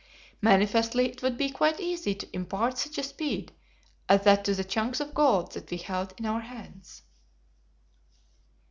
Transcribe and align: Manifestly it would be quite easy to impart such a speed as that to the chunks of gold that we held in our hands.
Manifestly 0.41 1.05
it 1.11 1.21
would 1.21 1.37
be 1.37 1.51
quite 1.51 1.79
easy 1.79 2.15
to 2.15 2.35
impart 2.35 2.79
such 2.79 2.97
a 2.97 3.03
speed 3.03 3.51
as 4.09 4.23
that 4.23 4.43
to 4.45 4.55
the 4.55 4.63
chunks 4.63 4.99
of 4.99 5.13
gold 5.13 5.51
that 5.51 5.69
we 5.69 5.77
held 5.77 6.15
in 6.17 6.25
our 6.25 6.41
hands. 6.41 7.03